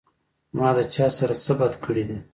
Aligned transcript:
ما 0.57 0.69
د 0.77 0.79
چا 0.95 1.07
سره 1.17 1.33
څۀ 1.43 1.53
بد 1.59 1.73
کړي 1.83 2.03
دي 2.09 2.17